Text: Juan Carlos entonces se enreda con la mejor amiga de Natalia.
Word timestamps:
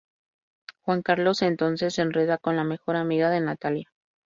Juan 0.81 1.03
Carlos 1.03 1.43
entonces 1.43 1.93
se 1.93 2.01
enreda 2.01 2.39
con 2.39 2.55
la 2.55 2.63
mejor 2.63 2.95
amiga 2.95 3.29
de 3.29 3.39
Natalia. 3.39 3.91